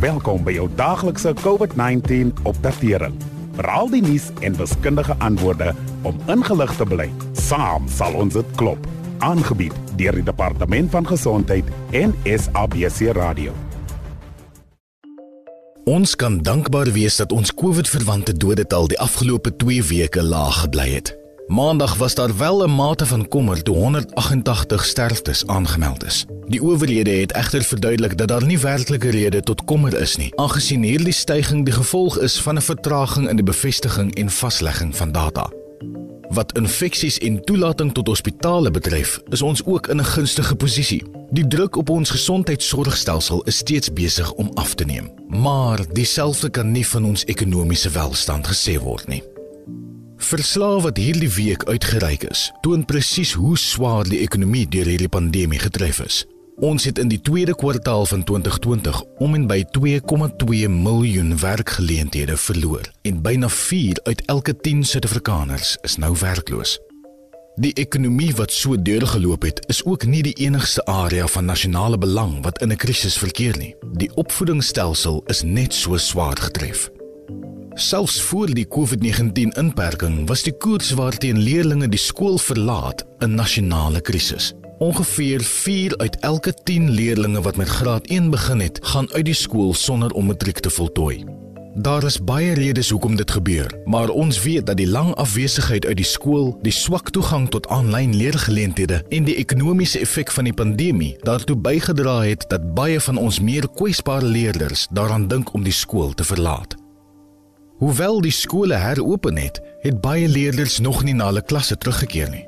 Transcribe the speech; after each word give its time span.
Welkom 0.00 0.46
by 0.46 0.54
jou 0.54 0.64
daaglikse 0.78 1.34
COVID-19 1.42 2.30
opdatering. 2.48 3.18
Veral 3.58 3.90
die 3.92 4.00
nuus 4.00 4.30
en 4.40 4.54
wiskundige 4.56 5.12
antwoorde 5.20 5.74
om 6.08 6.16
ingelig 6.32 6.72
te 6.78 6.86
bly. 6.88 7.10
Saam 7.36 7.84
sal 7.92 8.16
ons 8.16 8.32
dit 8.38 8.56
klop. 8.56 8.88
Aangebied 9.20 9.76
deur 10.00 10.16
die 10.16 10.24
Departement 10.24 10.88
van 10.96 11.04
Gesondheid 11.04 11.68
en 11.92 12.16
SABC 12.24 13.12
Radio. 13.12 13.52
Ons 15.84 16.16
kan 16.16 16.40
dankbaar 16.40 16.94
wees 16.96 17.20
dat 17.20 17.36
ons 17.36 17.52
COVID-verwante 17.52 18.32
dodetal 18.32 18.88
die 18.88 19.00
afgelope 19.04 19.52
2 19.52 19.84
weke 19.92 20.24
laag 20.24 20.64
gebly 20.64 20.94
het. 20.96 21.19
Maandag 21.50 21.94
was 21.94 22.14
daar 22.14 22.36
wel 22.36 22.62
'n 22.62 22.74
mate 22.74 23.06
van 23.06 23.28
kommer 23.28 23.62
toe 23.62 23.76
188 23.76 24.84
sterftes 24.84 25.46
aangemeld 25.46 26.04
is. 26.04 26.24
Die 26.46 26.62
owerhede 26.62 27.10
het 27.10 27.32
egter 27.32 27.62
verduidelik 27.62 28.18
dat 28.18 28.28
daar 28.28 28.44
nie 28.44 28.58
werklike 28.58 29.10
rede 29.10 29.40
tot 29.40 29.64
kommer 29.64 30.00
is 30.00 30.16
nie, 30.16 30.32
aangesien 30.36 30.82
hierdie 30.82 31.12
stygings 31.12 31.64
die 31.64 31.74
gevolg 31.74 32.18
is 32.18 32.40
van 32.40 32.56
'n 32.56 32.62
vertraging 32.62 33.28
in 33.28 33.36
die 33.36 33.44
bevestiging 33.44 34.14
en 34.14 34.30
vaslegging 34.30 34.96
van 34.96 35.12
data. 35.12 35.50
Wat 36.28 36.56
infeksies 36.56 37.18
en 37.18 37.44
toelating 37.44 37.92
tot 37.92 38.06
hospitale 38.06 38.70
betref, 38.70 39.20
is 39.28 39.42
ons 39.42 39.64
ook 39.64 39.86
in 39.86 40.00
'n 40.00 40.04
gunstige 40.04 40.54
posisie. 40.54 41.04
Die 41.30 41.46
druk 41.46 41.76
op 41.76 41.88
ons 41.88 42.10
gesondheidsorgstelsel 42.10 43.42
is 43.42 43.56
steeds 43.56 43.92
besig 43.92 44.32
om 44.32 44.50
af 44.54 44.74
te 44.74 44.84
neem, 44.84 45.10
maar 45.26 45.78
dieselfde 45.92 46.50
kan 46.50 46.70
nie 46.70 46.86
van 46.86 47.04
ons 47.04 47.24
ekonomiese 47.24 47.90
welstand 47.90 48.46
gesê 48.46 48.78
word 48.80 49.08
nie. 49.08 49.22
Verslae 50.20 50.80
wat 50.84 50.98
hierdie 51.00 51.30
week 51.32 51.64
uitgereik 51.64 52.26
is, 52.28 52.50
toon 52.60 52.84
presies 52.84 53.32
hoe 53.32 53.56
swaar 53.58 54.04
die 54.04 54.20
ekonomie 54.20 54.66
deur 54.68 54.84
hierdie 54.84 55.08
pandemie 55.08 55.58
getref 55.58 56.02
is. 56.04 56.18
Ons 56.60 56.84
het 56.84 57.00
in 57.00 57.08
die 57.08 57.22
tweede 57.24 57.54
kwartaal 57.56 58.04
van 58.06 58.24
2020 58.28 59.00
om 59.24 59.38
en 59.38 59.46
by 59.48 59.62
2,2 59.78 60.68
miljoen 60.68 61.32
werkgeleenthede 61.40 62.36
verloor 62.36 62.84
en 63.08 63.22
byna 63.24 63.48
4 63.48 64.02
uit 64.04 64.22
elke 64.28 64.56
10 64.60 64.84
Suid-Afrikaners 64.92 65.78
is 65.88 65.96
nou 65.96 66.12
werkloos. 66.20 66.76
Die 67.56 67.72
ekonomie 67.80 68.30
wat 68.36 68.52
so 68.52 68.76
deurgeloop 68.76 69.48
het, 69.48 69.64
is 69.72 69.80
ook 69.84 70.04
nie 70.04 70.22
die 70.22 70.36
enigste 70.44 70.84
area 70.84 71.26
van 71.32 71.48
nasionale 71.48 71.98
belang 71.98 72.42
wat 72.44 72.60
in 72.60 72.72
'n 72.72 72.76
krisis 72.76 73.16
verkeer 73.18 73.56
nie. 73.56 73.74
Die 73.96 74.12
opvoedingsstelsel 74.14 75.22
is 75.26 75.42
net 75.42 75.74
so 75.74 75.96
swaar 75.96 76.36
getref. 76.36 76.90
Selfs 77.80 78.22
voor 78.22 78.50
die 78.54 78.66
COVID-19 78.68 79.56
inperking 79.56 80.26
was 80.28 80.42
die 80.44 80.52
koers 80.52 80.90
waarteen 80.98 81.38
leerders 81.40 81.88
die 81.88 81.98
skool 81.98 82.36
verlaat 82.38 83.06
'n 83.24 83.34
nasionale 83.34 84.00
krisis. 84.00 84.52
Ongeveer 84.78 85.40
4 85.40 85.96
uit 85.98 86.16
elke 86.20 86.54
10 86.64 86.90
leerders 86.90 87.38
wat 87.38 87.56
met 87.56 87.68
graad 87.68 88.06
1 88.06 88.30
begin 88.30 88.60
het, 88.60 88.78
gaan 88.82 89.12
uit 89.12 89.24
die 89.24 89.34
skool 89.34 89.74
sonder 89.74 90.10
om 90.10 90.26
matriek 90.26 90.58
te 90.58 90.70
voltooi. 90.70 91.24
Daar 91.74 92.04
is 92.04 92.24
baie 92.24 92.52
redes 92.52 92.90
hoekom 92.90 93.16
dit 93.16 93.30
gebeur, 93.30 93.80
maar 93.84 94.08
ons 94.08 94.42
weet 94.42 94.66
dat 94.66 94.76
die 94.76 94.88
lang 94.88 95.14
afwesigheid 95.14 95.86
uit 95.86 95.96
die 95.96 96.04
skool, 96.04 96.58
die 96.62 96.72
swak 96.72 97.10
toegang 97.10 97.48
tot 97.48 97.68
aanlyn 97.68 98.16
leergeleenthede 98.16 99.04
en 99.08 99.24
die 99.24 99.36
ekonomiese 99.36 99.98
effek 99.98 100.30
van 100.30 100.44
die 100.44 100.54
pandemie 100.54 101.16
daartoe 101.22 101.56
bygedra 101.56 102.20
het 102.22 102.44
dat 102.48 102.74
baie 102.74 103.00
van 103.00 103.16
ons 103.16 103.40
meer 103.40 103.68
kwesbare 103.68 104.26
leerders 104.26 104.86
daaraan 104.90 105.28
dink 105.28 105.54
om 105.54 105.62
die 105.62 105.72
skool 105.72 106.12
te 106.14 106.24
verlaat. 106.24 106.79
Hoewel 107.80 108.18
die 108.20 108.32
skole 108.32 108.76
heropen 108.76 109.36
het, 109.40 109.60
het 109.80 110.00
baie 110.04 110.28
leerders 110.28 110.78
nog 110.84 110.98
nie 111.02 111.14
na 111.16 111.30
hulle 111.30 111.40
klasse 111.40 111.78
teruggekeer 111.80 112.28
nie. 112.28 112.42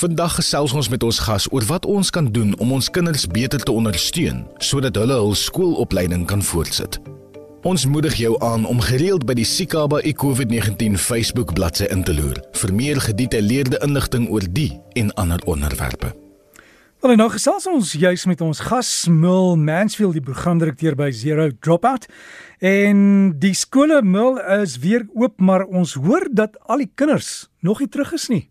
Vandag 0.00 0.38
gesels 0.38 0.72
ons 0.72 0.88
met 0.88 1.02
ons 1.04 1.18
gas 1.26 1.44
oor 1.52 1.64
wat 1.68 1.84
ons 1.84 2.08
kan 2.10 2.30
doen 2.32 2.54
om 2.56 2.72
ons 2.72 2.88
kinders 2.88 3.26
beter 3.28 3.60
te 3.60 3.72
ondersteun 3.72 4.46
sodat 4.64 4.96
hulle 4.96 5.18
hul 5.20 5.34
skoolopleiding 5.36 6.24
kan 6.30 6.40
voortsit. 6.42 6.96
Ons 7.68 7.84
moedig 7.84 8.16
jou 8.16 8.32
aan 8.40 8.64
om 8.64 8.80
gereeld 8.80 9.26
by 9.28 9.36
die 9.36 9.44
Sikaba 9.44 10.00
COVID-19 10.22 10.96
Facebook 10.96 11.52
bladsy 11.52 11.90
in 11.92 12.06
te 12.08 12.16
loer 12.16 12.40
vir 12.62 12.72
meer 12.72 13.02
gedetailleerde 13.04 13.82
inligting 13.84 14.24
oor 14.32 14.48
die 14.48 14.70
en 14.96 15.12
ander 15.20 15.44
onderwerpe. 15.44 16.14
Wel 16.98 17.14
nou 17.14 17.28
gesels 17.30 17.62
ons 17.70 17.92
juis 17.94 18.24
met 18.26 18.40
ons 18.42 18.60
gas 18.66 18.88
Mil 19.06 19.52
Mansfield 19.54 20.16
die 20.16 20.22
programdirekteur 20.24 20.96
by 20.98 21.12
Zero 21.14 21.44
Dropout. 21.62 22.08
En 22.58 22.98
die 23.38 23.52
skole 23.54 24.00
Mil 24.02 24.40
is 24.56 24.74
weer 24.82 25.04
oop, 25.14 25.36
maar 25.38 25.62
ons 25.70 25.94
hoor 25.94 26.26
dat 26.26 26.58
al 26.66 26.82
die 26.82 26.90
kinders 26.98 27.46
nog 27.62 27.78
nie 27.78 27.86
terug 27.86 28.10
is 28.18 28.26
nie. 28.32 28.48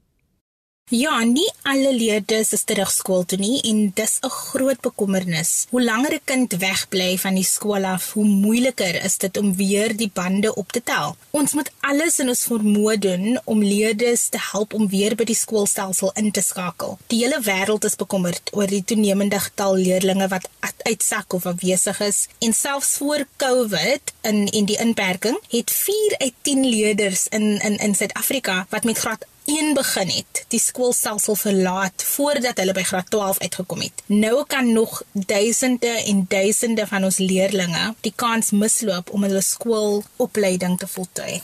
Ja, 0.90 1.18
nie 1.28 1.50
alle 1.68 1.90
leerders 1.92 2.54
is 2.56 2.62
terug 2.64 2.88
skool 2.96 3.26
toe 3.28 3.36
nie 3.42 3.58
en 3.68 3.92
dis 3.96 4.20
'n 4.24 4.30
groot 4.30 4.80
bekommernis. 4.82 5.68
Hoe 5.70 5.84
langer 5.84 6.14
'n 6.14 6.22
kind 6.24 6.54
wegbly 6.54 7.18
van 7.18 7.36
die 7.36 7.44
skool 7.44 7.84
af, 7.84 8.14
hoe 8.14 8.24
moeiliker 8.24 9.04
is 9.04 9.18
dit 9.18 9.38
om 9.38 9.56
weer 9.56 9.98
die 9.98 10.10
bande 10.14 10.56
op 10.56 10.72
te 10.72 10.84
tel. 10.84 11.18
Ons 11.32 11.54
moet 11.54 11.72
alles 11.80 12.20
in 12.20 12.30
ons 12.30 12.44
vermoë 12.44 12.98
doen 13.00 13.40
om 13.44 13.64
leerders 13.64 14.30
te 14.30 14.38
help 14.52 14.74
om 14.74 14.88
weer 14.88 15.16
by 15.16 15.24
die 15.24 15.36
skoolstelsel 15.36 16.12
in 16.14 16.32
te 16.32 16.42
skakel. 16.42 16.98
Die 17.08 17.24
hele 17.24 17.42
wêreld 17.42 17.84
is 17.86 17.96
bekommerd 17.96 18.50
oor 18.54 18.68
die 18.68 18.84
toenemende 18.84 19.40
getal 19.40 19.76
leerders 19.76 20.30
wat 20.30 20.50
uitsak 20.84 21.34
of 21.34 21.46
afwesig 21.46 22.00
is 22.00 22.28
en 22.40 22.54
selfs 22.54 22.98
voor 22.98 23.28
COVID 23.36 24.02
in 24.22 24.48
en 24.48 24.66
die 24.66 24.80
inperking 24.80 25.40
het 25.50 25.72
4 25.72 26.16
uit 26.18 26.34
10 26.42 26.66
leerders 26.66 27.28
in 27.28 27.60
in 27.62 27.78
in 27.78 27.96
Suid-Afrika 27.96 28.66
wat 28.70 28.84
met 28.84 28.98
graad 28.98 29.26
1 29.48 29.74
begin 29.74 30.10
het, 30.12 30.46
die 30.52 30.60
skoolstelsel 30.60 31.36
verlaat 31.40 32.04
voordat 32.04 32.58
hulle 32.60 32.74
by 32.76 32.84
graad 32.84 33.08
12 33.14 33.38
uitgekom 33.46 33.80
het. 33.86 34.04
Nou 34.12 34.44
kan 34.48 34.74
nog 34.74 35.02
duisende 35.12 35.88
en 35.88 36.26
duisende 36.28 36.88
van 36.88 37.08
ons 37.08 37.18
leerders 37.18 37.96
die 38.04 38.12
kans 38.16 38.52
misloop 38.52 39.10
om 39.16 39.24
hulle 39.24 39.42
skoolopleiding 39.42 40.76
te 40.78 40.88
voltooi. 40.88 41.42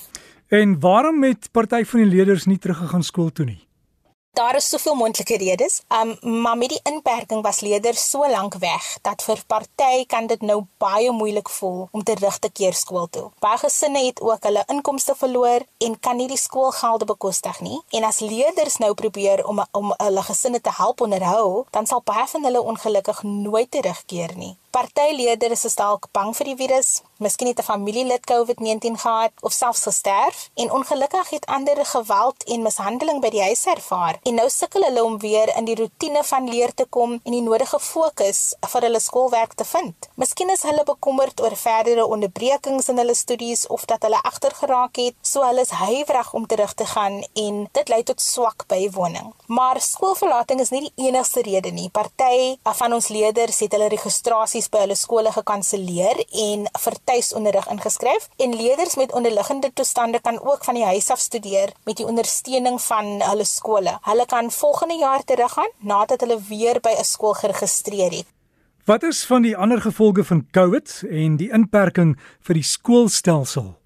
En 0.48 0.80
waarom 0.80 1.24
het 1.24 1.48
party 1.52 1.84
van 1.84 2.04
die 2.04 2.10
leerders 2.10 2.46
nie 2.46 2.60
teruggegaan 2.60 3.04
skool 3.04 3.32
toe 3.32 3.46
nie? 3.46 3.62
Daar 4.34 4.56
is 4.56 4.70
soveel 4.70 4.96
moontlike 4.96 5.38
redes. 5.38 5.82
Um 5.90 6.42
maar 6.42 6.58
met 6.58 6.70
die 6.70 6.80
inperking 6.84 7.42
was 7.42 7.60
leerders 7.60 8.10
so 8.10 8.30
lank 8.30 8.54
weg 8.54 8.98
dat 9.02 9.22
vir 9.24 9.44
party 9.48 10.06
kan 10.06 10.28
dit 10.28 10.42
nou 10.42 10.64
baie 10.78 11.12
moeilik 11.12 11.50
voel 11.50 11.88
om 11.92 12.04
terug 12.04 12.40
te 12.40 12.50
keer 12.50 12.74
skool 12.74 13.06
toe. 13.10 13.30
Baie 13.40 13.58
gesinne 13.58 14.02
het 14.06 14.22
ook 14.22 14.44
hulle 14.44 14.64
inkomste 14.74 15.16
verloor 15.16 15.62
en 15.78 16.00
kan 16.00 16.18
nie 16.18 16.28
die 16.28 16.38
skoolgelde 16.38 17.06
bekostig 17.06 17.62
nie. 17.62 17.78
En 17.90 18.10
as 18.10 18.20
leerders 18.20 18.80
nou 18.82 18.94
probeer 18.94 19.46
om 19.46 19.62
om 19.72 19.94
hulle 19.98 20.26
gesinne 20.32 20.62
te 20.62 20.74
help 20.82 21.02
onderhou, 21.02 21.66
dan 21.70 21.86
sal 21.86 22.02
baie 22.02 22.26
van 22.28 22.44
hulle 22.44 22.62
ongelukkig 22.62 23.24
nooit 23.24 23.72
terugkeer 23.72 24.34
nie. 24.36 24.56
Partyleerders 24.74 25.68
is 25.68 25.76
dalk 25.78 26.08
bang 26.18 26.32
vir 26.34 26.48
die 26.50 26.56
virus, 26.58 26.88
miskien 27.22 27.48
het 27.48 27.60
'n 27.60 27.70
familielid 27.72 28.24
COVID-19 28.26 28.96
gehad 28.98 29.32
of 29.42 29.54
selfs 29.54 29.84
gesterf 29.84 30.50
en 30.56 30.72
ongelukkig 30.72 31.30
het 31.30 31.46
ander 31.46 31.86
geweld 31.86 32.44
en 32.44 32.62
mishandeling 32.62 33.22
by 33.22 33.30
die 33.30 33.42
huis 33.42 33.66
ervaar. 33.66 34.18
En 34.24 34.34
nou 34.34 34.50
sukkel 34.50 34.84
hulle 34.84 35.04
om 35.04 35.20
weer 35.20 35.56
in 35.58 35.66
die 35.66 35.76
rotine 35.76 36.24
van 36.24 36.50
leer 36.50 36.74
te 36.74 36.86
kom 36.90 37.12
en 37.24 37.32
die 37.32 37.42
nodige 37.42 37.80
fokus 37.80 38.56
vir 38.72 38.82
hulle 38.82 39.00
skoolwerk 39.00 39.54
te 39.54 39.66
vind. 39.66 39.96
Miskien 40.16 40.50
is 40.50 40.64
hulle 40.64 40.84
bekommerd 40.84 41.42
oor 41.42 41.56
verdere 41.56 42.06
onderbrekings 42.06 42.88
in 42.90 42.98
hulle 42.98 43.16
studies 43.16 43.68
of 43.68 43.86
dat 43.86 44.02
hulle 44.02 44.22
agtergeraak 44.22 44.96
het, 44.96 45.16
so 45.22 45.44
hulle 45.44 45.62
is 45.62 45.70
huiwerig 45.70 46.34
om 46.34 46.48
terug 46.48 46.74
te 46.74 46.86
gaan 46.86 47.24
en 47.34 47.70
dit 47.72 47.90
lei 47.90 48.04
tot 48.04 48.22
swak 48.22 48.64
bywoning. 48.68 49.34
Maar 49.46 49.82
skoolverlating 49.82 50.60
is 50.60 50.70
nie 50.70 50.82
die 50.82 51.06
enigste 51.06 51.42
rede 51.42 51.72
nie. 51.72 51.90
Party 51.90 52.58
van 52.64 52.94
ons 52.94 53.08
leerders 53.08 53.60
het 53.60 53.72
hulle 53.72 53.88
registrasie 53.88 54.63
studies 54.64 54.70
by 54.72 54.84
hulle 54.84 54.96
skole 54.96 55.32
gekanselleer 55.32 56.20
en 56.48 56.68
vir 56.84 56.96
tuisonderrig 57.06 57.68
ingeskryf 57.72 58.30
en 58.40 58.56
leerders 58.56 58.96
met 58.96 59.14
onderliggende 59.14 59.72
toestande 59.74 60.20
kan 60.22 60.40
ook 60.40 60.64
van 60.64 60.76
die 60.76 60.86
huis 60.86 61.10
af 61.12 61.20
studeer 61.20 61.74
met 61.86 61.98
die 61.98 62.06
ondersteuning 62.06 62.80
van 62.82 63.22
hulle 63.22 63.46
skole. 63.46 63.98
Hulle 64.04 64.26
kan 64.26 64.52
volgende 64.52 64.98
jaar 65.00 65.24
teruggaan 65.24 65.72
nadat 65.80 66.22
hulle 66.22 66.40
weer 66.50 66.80
by 66.80 66.96
'n 67.00 67.04
skool 67.04 67.34
geregistreer 67.34 68.12
het. 68.12 68.26
Wat 68.86 69.04
is 69.04 69.26
van 69.26 69.42
die 69.42 69.56
ander 69.56 69.82
gevolge 69.82 70.24
van 70.24 70.48
COVID 70.52 71.04
en 71.10 71.38
die 71.38 71.52
inperking 71.52 72.18
vir 72.42 72.54
die 72.54 72.64
skoolstelsel? 72.64 73.83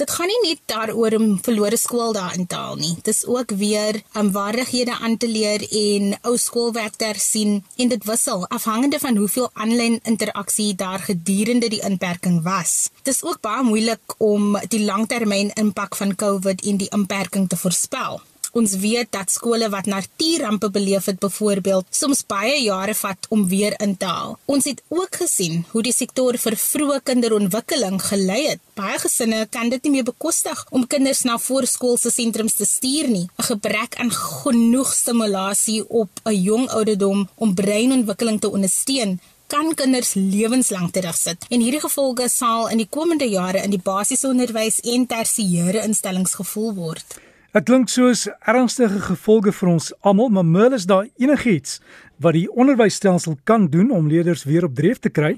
Dit 0.00 0.10
gaan 0.10 0.30
nie 0.30 0.38
net 0.40 0.60
daaroor 0.72 1.12
om 1.18 1.34
verlore 1.44 1.76
skool 1.76 2.14
daarin 2.16 2.46
te 2.48 2.56
haal 2.56 2.78
nie. 2.80 2.94
Dis 3.04 3.26
ook 3.28 3.50
weer 3.60 3.98
om 4.16 4.30
vaardighede 4.32 4.94
aan 4.96 5.18
te 5.20 5.28
leer 5.28 5.66
en 5.68 6.14
ou 6.30 6.32
skoolwerk 6.40 6.96
te 6.96 7.10
hersien 7.10 7.58
en 7.76 7.92
dit 7.92 8.08
wissel 8.08 8.46
afhangende 8.48 8.98
van 9.04 9.20
hoeveel 9.20 9.50
aanlyn 9.52 10.00
interaksie 10.02 10.72
daar 10.74 11.04
gedurende 11.10 11.68
die 11.68 11.84
inperking 11.84 12.40
was. 12.42 12.88
Dis 13.04 13.20
ook 13.22 13.44
baie 13.44 13.68
moeilik 13.68 14.16
om 14.16 14.56
die 14.72 14.84
langtermyn 14.84 15.52
impak 15.60 15.96
van 16.00 16.16
COVID 16.16 16.64
en 16.64 16.80
die 16.80 16.92
inperking 16.96 17.48
te 17.48 17.60
voorspel. 17.60 18.22
Ons 18.52 18.74
weet 18.76 19.08
dat 19.16 19.30
skole 19.32 19.68
wat 19.72 19.86
natuurrampe 19.88 20.68
beleef 20.70 21.06
het 21.08 21.18
byvoorbeeld 21.18 21.86
soms 21.90 22.20
baie 22.28 22.58
jare 22.62 22.94
vat 22.94 23.26
om 23.32 23.46
weer 23.48 23.72
in 23.80 23.96
te 23.96 24.04
haal. 24.04 24.34
Ons 24.44 24.68
het 24.68 24.82
ook 24.92 25.16
gesien 25.22 25.62
hoe 25.70 25.82
die 25.86 25.94
sektor 25.96 26.36
vir 26.42 26.56
vroeë 26.60 26.98
kinderontwikkeling 27.08 27.96
gelei 28.10 28.42
het. 28.50 28.60
Baie 28.76 28.98
gesinne 29.00 29.46
kan 29.56 29.72
dit 29.72 29.88
nie 29.88 29.94
meer 29.96 30.08
bekostig 30.10 30.66
om 30.70 30.84
kinders 30.86 31.24
na 31.24 31.38
voorskoolse 31.40 32.12
sentrums 32.12 32.58
te 32.60 32.68
stuur 32.68 33.08
nie. 33.08 33.26
'n 33.38 33.48
Gebrek 33.48 33.96
aan 33.96 34.12
genoeg 34.12 34.92
stimulasie 34.94 35.88
op 35.88 36.10
'n 36.24 36.42
jong 36.42 36.68
ouderdom 36.68 37.28
om 37.34 37.54
breinontwikkeling 37.54 38.40
te 38.40 38.50
ondersteun 38.50 39.20
kan 39.46 39.74
kinders 39.74 40.14
lewenslank 40.14 40.92
terugsit 40.92 41.44
en 41.48 41.60
hierdie 41.60 41.80
gevolge 41.80 42.28
sal 42.28 42.68
in 42.68 42.76
die 42.76 42.88
komende 42.88 43.28
jare 43.28 43.62
in 43.62 43.70
die 43.70 43.82
basiese 43.82 44.28
onderwys 44.28 44.80
en 44.80 45.06
tersiêre 45.06 45.84
instellings 45.84 46.34
gevoel 46.34 46.74
word. 46.74 47.31
Dit 47.52 47.66
klink 47.68 47.90
soos 47.92 48.22
ernstige 48.48 48.96
gevolge 49.10 49.52
vir 49.52 49.68
ons 49.74 49.90
almal, 50.08 50.30
maar 50.32 50.46
Merle 50.48 50.78
is 50.80 50.86
daar 50.88 51.10
enigiets 51.20 51.82
wat 52.24 52.32
die 52.32 52.46
onderwysstelsel 52.48 53.36
kan 53.44 53.66
doen 53.68 53.90
om 53.92 54.08
leerders 54.08 54.46
weer 54.48 54.64
op 54.64 54.72
dreef 54.78 55.02
te 55.04 55.12
kry 55.12 55.34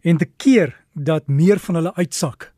en 0.00 0.16
te 0.16 0.24
keer 0.40 0.72
dat 0.96 1.28
meer 1.28 1.60
van 1.60 1.76
hulle 1.76 1.92
uitsak. 2.00 2.54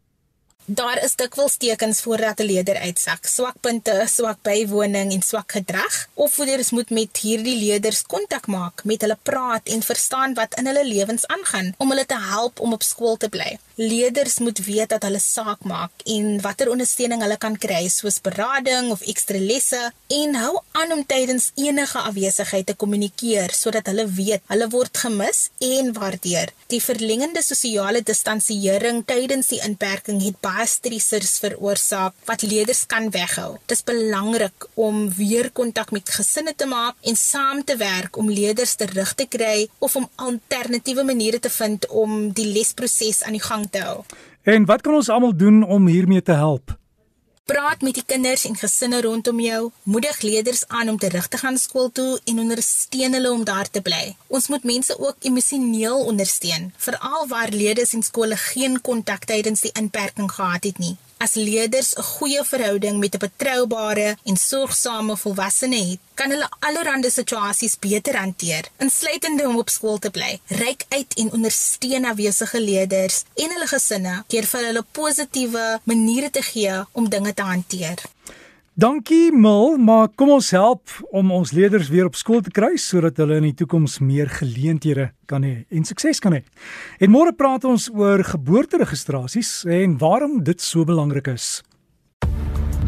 Daar 0.71 1.01
is 1.03 1.17
dikwels 1.19 1.57
tekens 1.59 2.03
voordat 2.07 2.39
'n 2.39 2.47
leerder 2.47 2.79
uitsak, 2.79 3.27
swakpunte, 3.27 4.07
swak 4.07 4.39
bywoning 4.43 5.13
en 5.13 5.23
swak 5.23 5.53
gedrag. 5.53 6.07
Opvoeders 6.15 6.71
moet 6.71 6.91
met 6.91 7.17
hierdie 7.17 7.59
leerders 7.59 8.03
kontak 8.03 8.47
maak, 8.47 8.85
met 8.85 9.01
hulle 9.01 9.19
praat 9.23 9.67
en 9.69 9.83
verstaan 9.83 10.35
wat 10.35 10.55
in 10.55 10.67
hulle 10.67 10.87
lewens 10.87 11.27
aangaan 11.27 11.75
om 11.79 11.89
hulle 11.89 12.07
te 12.07 12.19
help 12.19 12.61
om 12.61 12.73
op 12.73 12.83
skool 12.83 13.17
te 13.17 13.29
bly. 13.29 13.59
Leerders 13.81 14.39
moet 14.39 14.59
weet 14.65 14.91
dat 14.93 15.07
hulle 15.07 15.19
saak 15.25 15.63
maak 15.65 16.03
en 16.05 16.35
watter 16.45 16.69
ondersteuning 16.69 17.23
hulle 17.25 17.39
kan 17.41 17.55
kry, 17.57 17.87
soos 17.89 18.19
berading 18.21 18.91
of 18.93 19.01
ekstra 19.09 19.39
lesse 19.41 19.79
en 20.13 20.35
hou 20.37 20.59
aan 20.77 20.93
om 20.93 21.01
tydens 21.09 21.47
enige 21.57 21.97
afwesigheid 21.97 22.67
te 22.69 22.75
kommunikeer 22.77 23.55
sodat 23.57 23.89
hulle 23.89 24.05
weet 24.19 24.45
hulle 24.53 24.67
word 24.75 25.01
gemis 25.01 25.41
en 25.65 25.89
waardeer. 25.97 26.53
Die 26.69 26.83
verlengende 26.85 27.41
sosiale 27.41 28.03
distansiering 28.05 29.01
tydens 29.09 29.49
die 29.55 29.63
inperking 29.65 30.21
het 30.27 30.37
baie 30.45 30.69
stressors 30.69 31.39
veroorsaak 31.41 32.29
wat 32.29 32.45
leerders 32.45 32.85
kan 32.85 33.09
weghou. 33.17 33.55
Dit 33.65 33.79
is 33.79 33.87
belangrik 33.89 34.69
om 34.77 35.07
weer 35.17 35.49
kontak 35.57 35.95
met 35.97 36.13
gesinne 36.19 36.53
te 36.53 36.69
maak 36.69 37.01
en 37.01 37.17
saam 37.17 37.65
te 37.65 37.79
werk 37.81 38.21
om 38.21 38.29
leerders 38.29 38.77
terug 38.77 39.17
te 39.17 39.25
kry 39.25 39.71
of 39.81 39.97
om 39.97 40.11
alternatiewe 40.29 41.09
maniere 41.15 41.41
te 41.41 41.57
vind 41.57 41.89
om 41.89 42.29
die 42.37 42.51
lesproses 42.53 43.25
aan 43.25 43.41
die 43.41 43.45
gang 43.49 43.69
te 43.71 43.83
hou. 43.85 44.03
En 44.43 44.65
wat 44.65 44.81
kan 44.81 44.95
ons 44.95 45.09
almal 45.09 45.37
doen 45.37 45.63
om 45.63 45.87
hiermee 45.87 46.23
te 46.23 46.33
help? 46.33 46.79
Praat 47.51 47.81
met 47.83 47.97
die 47.99 48.05
kinders 48.07 48.45
en 48.47 48.55
gesinne 48.55 49.01
rondom 49.03 49.41
jou. 49.43 49.71
Moedig 49.83 50.21
leerders 50.23 50.63
aan 50.69 50.89
om 50.89 50.99
terug 50.99 51.27
te 51.29 51.39
gaan 51.41 51.59
skool 51.59 51.91
toe 51.93 52.21
en 52.25 52.39
ondersteun 52.39 53.13
hulle 53.13 53.31
om 53.31 53.45
daar 53.45 53.71
te 53.71 53.83
bly. 53.83 54.15
Ons 54.27 54.47
moet 54.49 54.65
mense 54.65 54.95
ook 54.99 55.17
emosioneel 55.27 56.05
ondersteun, 56.13 56.71
veral 56.77 57.27
waar 57.29 57.51
leerders 57.51 57.93
en 57.99 58.07
skole 58.07 58.37
geen 58.37 58.81
kontak 58.81 59.27
tydens 59.27 59.67
die 59.67 59.75
inperking 59.75 60.31
gehad 60.33 60.65
het 60.65 60.79
nie. 60.79 60.97
As 61.21 61.35
leerders 61.35 61.91
'n 61.97 62.03
goeie 62.03 62.43
verhouding 62.45 62.97
met 62.99 63.15
'n 63.15 63.25
betroubare 63.27 64.17
en 64.25 64.37
sorgsame 64.37 65.17
volwassene 65.17 65.81
het, 65.91 66.01
kan 66.15 66.31
hulle 66.31 66.49
allerlei 66.67 67.11
situasies 67.11 67.79
beter 67.79 68.17
hanteer, 68.17 68.65
insluitende 68.79 69.49
om 69.49 69.59
op 69.59 69.69
skool 69.69 69.99
te 69.99 70.11
bly. 70.11 70.41
Ryk 70.47 70.83
uit 70.89 71.15
en 71.15 71.33
ondersteun 71.33 72.05
afwesige 72.05 72.61
leerders 72.61 73.23
en 73.35 73.53
hulle 73.53 73.67
gesinne 73.67 74.25
deur 74.27 74.47
vir 74.53 74.65
hulle 74.69 74.85
positiewe 74.93 75.81
maniere 75.85 76.31
te 76.31 76.43
gee 76.43 76.85
om 76.93 77.09
dinge 77.09 77.35
te 77.35 77.43
hanteer. 77.43 77.99
Dankie 78.81 79.29
Mil, 79.37 79.75
maar 79.77 80.07
kom 80.17 80.31
ons 80.33 80.47
help 80.55 80.89
om 81.13 81.33
ons 81.35 81.51
leerders 81.53 81.91
weer 81.93 82.07
op 82.09 82.15
skool 82.17 82.41
te 82.41 82.53
kry 82.55 82.79
sodat 82.81 83.19
hulle 83.21 83.37
in 83.37 83.51
die 83.51 83.59
toekoms 83.59 83.99
meer 84.01 84.31
geleenthede 84.33 85.11
kan 85.29 85.45
hê 85.45 85.67
en 85.69 85.85
sukses 85.85 86.23
kan 86.23 86.33
hê. 86.39 86.41
En 86.97 87.13
môre 87.13 87.35
praat 87.37 87.67
ons 87.69 87.91
oor 87.93 88.25
geboorteregistrasies 88.25 89.51
en 89.69 89.99
waarom 90.01 90.39
dit 90.47 90.65
so 90.65 90.89
belangrik 90.89 91.29
is. 91.35 91.61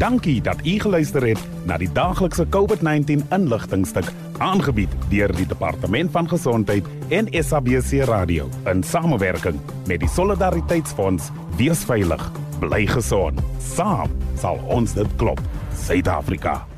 Dankie 0.01 0.39
dat 0.41 0.65
u 0.65 0.73
geluister 0.81 1.27
het 1.29 1.45
na 1.69 1.77
die 1.77 1.91
daaglikse 1.93 2.47
COVID-19 2.49 3.27
inligtingstuk 3.35 4.09
aangebied 4.41 4.95
deur 5.13 5.29
die 5.37 5.45
Departement 5.51 6.09
van 6.15 6.31
Gesondheid 6.31 6.89
en 7.13 7.29
SABC 7.29 8.07
Radio 8.09 8.49
in 8.71 8.81
samewerking 8.81 9.61
met 9.85 10.01
die 10.01 10.09
Solidariteitsfonds. 10.09 11.29
Wees 11.59 11.85
veilig, 11.85 12.31
bly 12.63 12.87
gesond. 12.89 13.45
Saam 13.75 14.09
sal 14.41 14.57
ons 14.73 14.97
dit 14.97 15.19
klop. 15.21 15.43
Suid-Afrika. 15.73 16.72